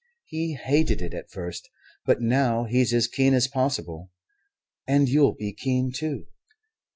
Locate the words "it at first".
1.03-1.69